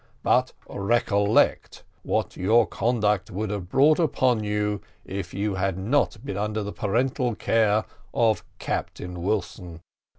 But 0.23 0.53
recollect, 0.67 1.83
what 2.01 2.35
would 2.35 2.43
your 2.43 2.65
conduct 2.65 3.29
have 3.29 3.69
brought 3.69 3.99
upon 3.99 4.43
you 4.43 4.81
if 5.05 5.31
you 5.31 5.53
had 5.53 5.77
not 5.77 6.25
been 6.25 6.37
under 6.37 6.63
the 6.63 6.73
parental 6.73 7.35
care 7.35 7.85
of 8.11 8.43
Captain 8.57 9.21
Wilson? 9.21 9.81